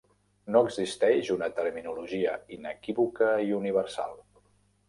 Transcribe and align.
No 0.53 0.61
existeix 0.67 1.29
una 1.35 1.49
terminologia 1.59 2.33
inequívoca 2.57 3.31
i 3.51 3.55
universal. 3.63 4.19